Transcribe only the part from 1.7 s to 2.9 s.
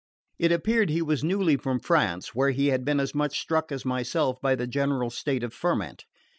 France, where he had